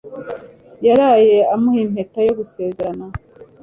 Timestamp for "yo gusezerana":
2.27-3.05